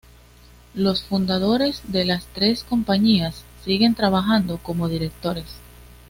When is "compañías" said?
2.63-3.43